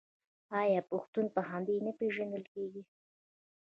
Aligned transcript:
آیا 0.61 0.81
پښتون 0.91 1.25
په 1.35 1.41
همدې 1.49 1.75
نه 1.85 1.91
پیژندل 1.99 2.43
کیږي؟ 2.53 2.81